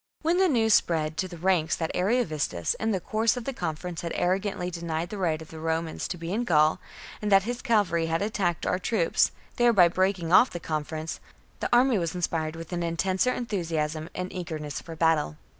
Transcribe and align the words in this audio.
When 0.23 0.39
the 0.39 0.49
news 0.49 0.73
spread 0.73 1.15
to 1.17 1.27
the 1.27 1.37
ranks 1.37 1.75
that 1.75 1.93
Ariovistus, 1.95 2.73
in 2.79 2.89
the 2.89 2.99
course 2.99 3.37
of 3.37 3.43
the 3.45 3.53
conference, 3.53 4.01
had 4.01 4.11
arrogantly 4.15 4.71
denied 4.71 5.11
the 5.11 5.19
right 5.19 5.39
of 5.39 5.49
the 5.49 5.59
Romans 5.59 6.07
to 6.07 6.17
be 6.17 6.33
in 6.33 6.43
Gaul, 6.43 6.79
and 7.21 7.31
that 7.31 7.43
his 7.43 7.61
cavalry 7.61 8.07
had 8.07 8.23
attacked 8.23 8.65
our 8.65 8.79
troops, 8.79 9.31
thereby 9.57 9.89
breaking 9.89 10.33
off 10.33 10.49
the 10.49 10.59
conference, 10.59 11.19
the 11.59 11.67
a,rmy 11.67 11.99
was 11.99 12.15
inspired 12.15 12.55
with 12.55 12.73
an 12.73 12.81
intenser 12.81 13.31
enthu 13.31 13.59
siasm 13.59 14.07
and 14.15 14.33
eagerness 14.33 14.81
for 14.81 14.95
battle. 14.95 15.37